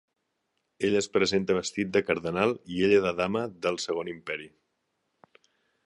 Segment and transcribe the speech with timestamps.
[0.87, 4.53] Ell es presenta vestit de cardenal i ella de dama del Segon Imperi.